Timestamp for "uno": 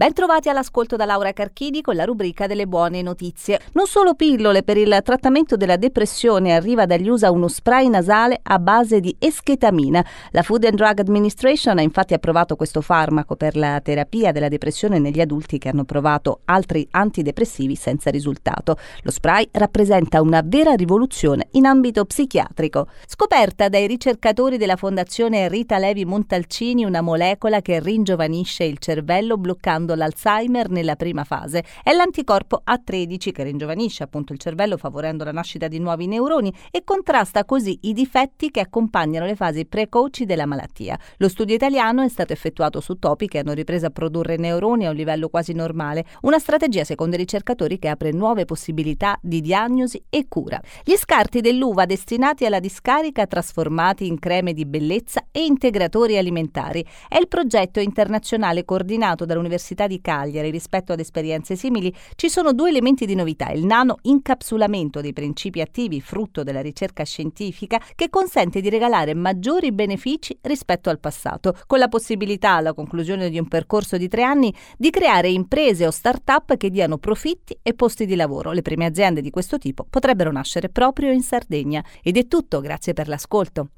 7.30-7.48